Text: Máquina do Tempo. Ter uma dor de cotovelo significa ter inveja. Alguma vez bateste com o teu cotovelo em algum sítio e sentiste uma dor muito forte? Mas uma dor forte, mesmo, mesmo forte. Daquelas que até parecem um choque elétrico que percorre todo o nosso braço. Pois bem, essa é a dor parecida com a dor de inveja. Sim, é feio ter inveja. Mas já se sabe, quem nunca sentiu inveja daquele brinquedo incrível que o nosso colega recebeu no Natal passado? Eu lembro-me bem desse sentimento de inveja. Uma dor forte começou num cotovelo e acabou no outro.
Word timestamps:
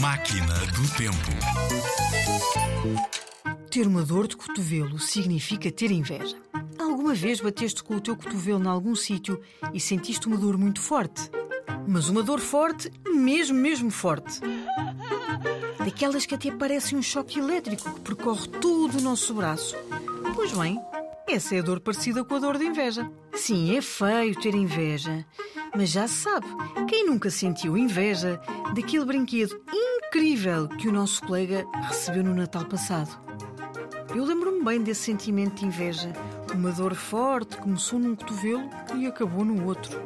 Máquina 0.00 0.54
do 0.54 0.96
Tempo. 0.96 1.30
Ter 3.70 3.86
uma 3.86 4.02
dor 4.02 4.26
de 4.26 4.34
cotovelo 4.34 4.98
significa 4.98 5.70
ter 5.70 5.90
inveja. 5.90 6.38
Alguma 6.78 7.12
vez 7.12 7.38
bateste 7.38 7.84
com 7.84 7.96
o 7.96 8.00
teu 8.00 8.16
cotovelo 8.16 8.64
em 8.64 8.66
algum 8.66 8.94
sítio 8.94 9.38
e 9.74 9.78
sentiste 9.78 10.26
uma 10.26 10.38
dor 10.38 10.56
muito 10.56 10.80
forte? 10.80 11.30
Mas 11.86 12.08
uma 12.08 12.22
dor 12.22 12.40
forte, 12.40 12.90
mesmo, 13.12 13.58
mesmo 13.58 13.90
forte. 13.90 14.40
Daquelas 15.84 16.24
que 16.24 16.34
até 16.34 16.50
parecem 16.50 16.96
um 16.96 17.02
choque 17.02 17.38
elétrico 17.38 17.92
que 17.92 18.00
percorre 18.00 18.48
todo 18.48 18.96
o 18.96 19.02
nosso 19.02 19.34
braço. 19.34 19.76
Pois 20.34 20.52
bem, 20.52 20.80
essa 21.28 21.56
é 21.56 21.58
a 21.58 21.62
dor 21.62 21.78
parecida 21.78 22.24
com 22.24 22.36
a 22.36 22.38
dor 22.38 22.56
de 22.56 22.64
inveja. 22.64 23.06
Sim, 23.34 23.76
é 23.76 23.82
feio 23.82 24.34
ter 24.40 24.54
inveja. 24.54 25.26
Mas 25.76 25.90
já 25.90 26.08
se 26.08 26.14
sabe, 26.14 26.46
quem 26.88 27.06
nunca 27.06 27.30
sentiu 27.30 27.76
inveja 27.76 28.40
daquele 28.74 29.04
brinquedo 29.04 29.60
incrível 30.10 30.66
que 30.66 30.88
o 30.88 30.92
nosso 30.92 31.22
colega 31.22 31.64
recebeu 31.86 32.24
no 32.24 32.34
Natal 32.34 32.64
passado? 32.64 33.16
Eu 34.12 34.24
lembro-me 34.24 34.64
bem 34.64 34.82
desse 34.82 35.02
sentimento 35.02 35.60
de 35.60 35.66
inveja. 35.66 36.12
Uma 36.52 36.72
dor 36.72 36.96
forte 36.96 37.56
começou 37.56 38.00
num 38.00 38.16
cotovelo 38.16 38.68
e 38.96 39.06
acabou 39.06 39.44
no 39.44 39.64
outro. 39.64 39.96